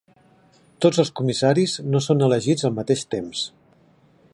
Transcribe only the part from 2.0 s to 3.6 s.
són elegits al mateix temps.